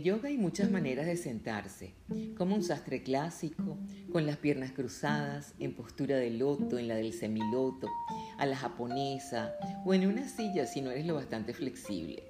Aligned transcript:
el 0.00 0.04
yoga 0.04 0.30
hay 0.30 0.38
muchas 0.38 0.70
maneras 0.70 1.04
de 1.04 1.16
sentarse, 1.18 1.92
como 2.38 2.54
un 2.54 2.62
sastre 2.62 3.02
clásico, 3.02 3.76
con 4.10 4.24
las 4.24 4.38
piernas 4.38 4.72
cruzadas, 4.72 5.52
en 5.58 5.74
postura 5.74 6.16
de 6.16 6.30
loto, 6.30 6.78
en 6.78 6.88
la 6.88 6.94
del 6.94 7.12
semiloto, 7.12 7.86
a 8.38 8.46
la 8.46 8.56
japonesa 8.56 9.52
o 9.84 9.92
en 9.92 10.06
una 10.06 10.26
silla 10.26 10.64
si 10.64 10.80
no 10.80 10.90
eres 10.90 11.04
lo 11.04 11.16
bastante 11.16 11.52
flexible. 11.52 12.22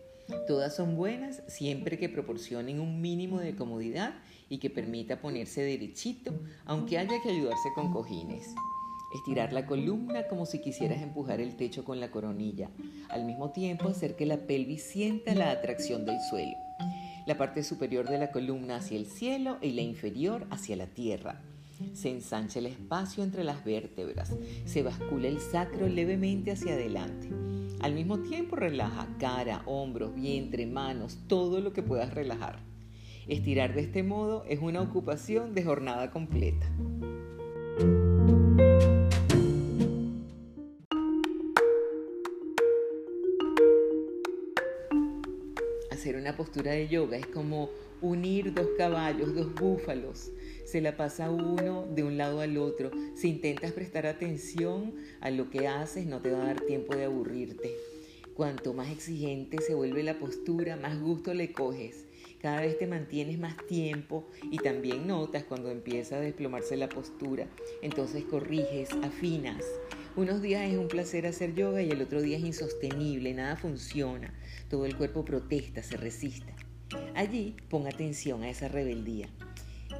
Todas 0.48 0.74
son 0.74 0.96
buenas 0.96 1.44
siempre 1.46 1.96
que 1.96 2.08
proporcionen 2.08 2.80
un 2.80 3.00
mínimo 3.00 3.38
de 3.38 3.54
comodidad 3.54 4.14
y 4.48 4.58
que 4.58 4.68
permita 4.68 5.20
ponerse 5.20 5.62
derechito, 5.62 6.32
aunque 6.64 6.98
haya 6.98 7.22
que 7.22 7.30
ayudarse 7.30 7.68
con 7.76 7.92
cojines. 7.92 8.52
Estirar 9.14 9.52
la 9.52 9.66
columna 9.66 10.26
como 10.26 10.44
si 10.44 10.60
quisieras 10.60 11.02
empujar 11.02 11.40
el 11.40 11.56
techo 11.56 11.84
con 11.84 12.00
la 12.00 12.10
coronilla. 12.10 12.68
Al 13.10 13.24
mismo 13.24 13.50
tiempo 13.52 13.88
hacer 13.88 14.16
que 14.16 14.26
la 14.26 14.38
pelvis 14.38 14.82
sienta 14.82 15.36
la 15.36 15.52
atracción 15.52 16.04
del 16.04 16.18
suelo. 16.30 16.56
La 17.26 17.36
parte 17.36 17.62
superior 17.62 18.08
de 18.08 18.18
la 18.18 18.30
columna 18.30 18.76
hacia 18.76 18.98
el 18.98 19.06
cielo 19.06 19.58
y 19.60 19.72
la 19.72 19.82
inferior 19.82 20.46
hacia 20.50 20.76
la 20.76 20.86
tierra. 20.86 21.40
Se 21.92 22.10
ensancha 22.10 22.58
el 22.58 22.66
espacio 22.66 23.22
entre 23.22 23.44
las 23.44 23.64
vértebras. 23.64 24.32
Se 24.64 24.82
bascula 24.82 25.28
el 25.28 25.40
sacro 25.40 25.88
levemente 25.88 26.50
hacia 26.50 26.74
adelante. 26.74 27.28
Al 27.80 27.94
mismo 27.94 28.18
tiempo 28.18 28.56
relaja 28.56 29.08
cara, 29.18 29.62
hombros, 29.66 30.14
vientre, 30.14 30.66
manos, 30.66 31.18
todo 31.28 31.60
lo 31.60 31.72
que 31.72 31.82
puedas 31.82 32.12
relajar. 32.12 32.58
Estirar 33.26 33.74
de 33.74 33.82
este 33.82 34.02
modo 34.02 34.44
es 34.48 34.60
una 34.60 34.82
ocupación 34.82 35.54
de 35.54 35.64
jornada 35.64 36.10
completa. 36.10 36.66
Hacer 46.00 46.16
una 46.16 46.34
postura 46.34 46.72
de 46.72 46.88
yoga 46.88 47.18
es 47.18 47.26
como 47.26 47.68
unir 48.00 48.54
dos 48.54 48.68
caballos, 48.78 49.34
dos 49.34 49.54
búfalos. 49.54 50.32
Se 50.64 50.80
la 50.80 50.96
pasa 50.96 51.30
uno 51.30 51.86
de 51.94 52.02
un 52.02 52.16
lado 52.16 52.40
al 52.40 52.56
otro. 52.56 52.90
Si 53.14 53.28
intentas 53.28 53.72
prestar 53.72 54.06
atención 54.06 54.94
a 55.20 55.30
lo 55.30 55.50
que 55.50 55.68
haces, 55.68 56.06
no 56.06 56.22
te 56.22 56.30
va 56.30 56.40
a 56.40 56.46
dar 56.46 56.62
tiempo 56.62 56.96
de 56.96 57.04
aburrirte. 57.04 57.76
Cuanto 58.32 58.72
más 58.72 58.90
exigente 58.90 59.60
se 59.60 59.74
vuelve 59.74 60.02
la 60.02 60.18
postura, 60.18 60.76
más 60.76 60.98
gusto 60.98 61.34
le 61.34 61.52
coges. 61.52 62.06
Cada 62.40 62.62
vez 62.62 62.78
te 62.78 62.86
mantienes 62.86 63.38
más 63.38 63.58
tiempo 63.66 64.26
y 64.50 64.56
también 64.56 65.06
notas 65.06 65.44
cuando 65.44 65.70
empieza 65.70 66.16
a 66.16 66.20
desplomarse 66.20 66.78
la 66.78 66.88
postura. 66.88 67.46
Entonces 67.82 68.24
corriges, 68.24 68.88
afinas. 69.02 69.66
Unos 70.16 70.42
días 70.42 70.68
es 70.68 70.76
un 70.76 70.88
placer 70.88 71.24
hacer 71.24 71.54
yoga 71.54 71.82
y 71.82 71.90
el 71.90 72.02
otro 72.02 72.20
día 72.20 72.36
es 72.36 72.42
insostenible, 72.42 73.32
nada 73.32 73.56
funciona. 73.56 74.34
Todo 74.68 74.84
el 74.84 74.96
cuerpo 74.96 75.24
protesta, 75.24 75.84
se 75.84 75.96
resiste. 75.96 76.52
Allí 77.14 77.56
pon 77.68 77.86
atención 77.86 78.42
a 78.42 78.50
esa 78.50 78.66
rebeldía. 78.66 79.28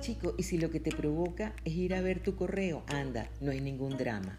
Chico, 0.00 0.34
y 0.36 0.42
si 0.42 0.58
lo 0.58 0.70
que 0.70 0.80
te 0.80 0.90
provoca 0.90 1.54
es 1.64 1.74
ir 1.74 1.94
a 1.94 2.00
ver 2.00 2.20
tu 2.22 2.34
correo, 2.34 2.82
anda, 2.88 3.30
no 3.40 3.52
hay 3.52 3.60
ningún 3.60 3.96
drama. 3.96 4.36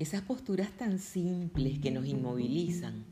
Esas 0.00 0.22
posturas 0.22 0.70
tan 0.76 0.98
simples 0.98 1.78
que 1.78 1.90
nos 1.90 2.06
inmovilizan, 2.06 3.04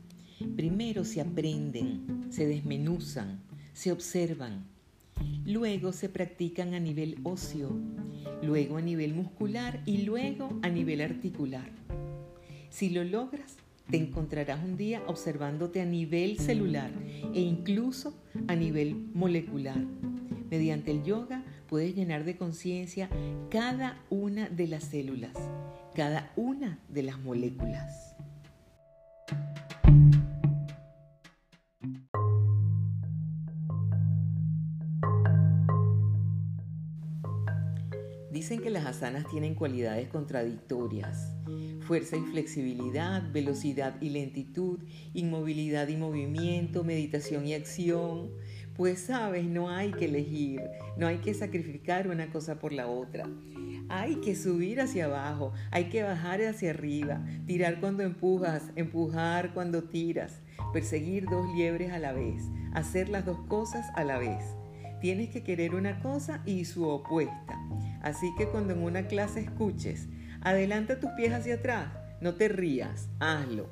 primero 0.55 1.03
se 1.03 1.21
aprenden, 1.21 2.27
se 2.29 2.47
desmenuzan, 2.47 3.39
se 3.73 3.91
observan, 3.91 4.65
luego 5.45 5.91
se 5.91 6.09
practican 6.09 6.73
a 6.73 6.79
nivel 6.79 7.17
óseo, 7.23 7.77
luego 8.41 8.77
a 8.77 8.81
nivel 8.81 9.13
muscular 9.13 9.81
y 9.85 10.03
luego 10.03 10.59
a 10.61 10.69
nivel 10.69 11.01
articular. 11.01 11.69
Si 12.69 12.89
lo 12.89 13.03
logras, 13.03 13.55
te 13.89 13.97
encontrarás 13.97 14.63
un 14.63 14.77
día 14.77 15.01
observándote 15.07 15.81
a 15.81 15.85
nivel 15.85 16.37
celular 16.37 16.91
e 17.33 17.41
incluso 17.41 18.13
a 18.47 18.55
nivel 18.55 19.09
molecular. 19.13 19.83
Mediante 20.49 20.91
el 20.91 21.03
yoga 21.03 21.43
puedes 21.67 21.95
llenar 21.95 22.23
de 22.23 22.37
conciencia 22.37 23.09
cada 23.49 24.01
una 24.09 24.47
de 24.49 24.67
las 24.67 24.83
células, 24.83 25.33
cada 25.95 26.31
una 26.35 26.79
de 26.89 27.03
las 27.03 27.19
moléculas. 27.19 28.15
Dicen 38.31 38.61
que 38.61 38.69
las 38.69 38.85
asanas 38.85 39.25
tienen 39.27 39.55
cualidades 39.55 40.07
contradictorias. 40.09 41.33
Fuerza 41.81 42.15
y 42.15 42.21
flexibilidad, 42.21 43.31
velocidad 43.31 43.99
y 44.01 44.09
lentitud, 44.09 44.79
inmovilidad 45.13 45.87
y 45.87 45.97
movimiento, 45.97 46.83
meditación 46.83 47.47
y 47.47 47.55
acción. 47.55 48.29
Pues 48.75 48.99
sabes, 48.99 49.45
no 49.45 49.69
hay 49.69 49.91
que 49.91 50.05
elegir, 50.05 50.61
no 50.95 51.07
hay 51.07 51.17
que 51.17 51.33
sacrificar 51.33 52.07
una 52.07 52.29
cosa 52.31 52.59
por 52.59 52.71
la 52.71 52.87
otra. 52.87 53.27
Hay 53.89 54.17
que 54.17 54.35
subir 54.35 54.79
hacia 54.79 55.05
abajo, 55.05 55.51
hay 55.71 55.85
que 55.85 56.03
bajar 56.03 56.41
hacia 56.43 56.69
arriba, 56.69 57.25
tirar 57.47 57.79
cuando 57.79 58.03
empujas, 58.03 58.63
empujar 58.75 59.55
cuando 59.55 59.85
tiras, 59.85 60.41
perseguir 60.71 61.25
dos 61.25 61.51
liebres 61.55 61.91
a 61.91 61.97
la 61.97 62.13
vez, 62.13 62.43
hacer 62.73 63.09
las 63.09 63.25
dos 63.25 63.39
cosas 63.47 63.87
a 63.95 64.03
la 64.03 64.19
vez. 64.19 64.58
Tienes 65.01 65.29
que 65.29 65.43
querer 65.43 65.75
una 65.75 65.99
cosa 66.01 66.41
y 66.45 66.65
su 66.65 66.87
opuesta. 66.87 67.57
Así 68.01 68.33
que 68.37 68.47
cuando 68.47 68.73
en 68.73 68.83
una 68.83 69.07
clase 69.07 69.41
escuches, 69.41 70.07
adelanta 70.41 70.99
tus 70.99 71.11
pies 71.11 71.33
hacia 71.33 71.55
atrás, 71.55 71.87
no 72.21 72.35
te 72.35 72.49
rías, 72.49 73.09
hazlo. 73.19 73.69